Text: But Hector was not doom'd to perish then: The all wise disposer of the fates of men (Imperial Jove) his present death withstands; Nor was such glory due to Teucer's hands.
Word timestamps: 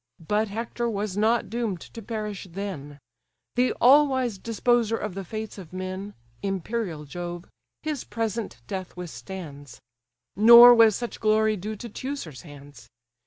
But 0.27 0.47
Hector 0.47 0.89
was 0.89 1.15
not 1.15 1.47
doom'd 1.47 1.79
to 1.79 2.01
perish 2.01 2.47
then: 2.49 2.97
The 3.55 3.73
all 3.73 4.07
wise 4.07 4.39
disposer 4.39 4.97
of 4.97 5.13
the 5.13 5.23
fates 5.23 5.59
of 5.59 5.71
men 5.73 6.15
(Imperial 6.41 7.05
Jove) 7.05 7.45
his 7.83 8.03
present 8.03 8.61
death 8.65 8.97
withstands; 8.97 9.79
Nor 10.35 10.73
was 10.73 10.95
such 10.95 11.19
glory 11.19 11.55
due 11.55 11.75
to 11.75 11.87
Teucer's 11.87 12.41
hands. 12.41 12.89